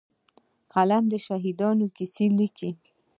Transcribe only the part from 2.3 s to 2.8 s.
لیکي